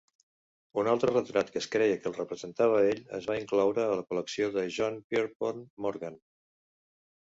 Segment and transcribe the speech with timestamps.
[0.83, 3.95] Un altre retrat que es creia que el representava a ell es va incloure a
[4.03, 6.23] la col·lecció de John Pierpont Morgan.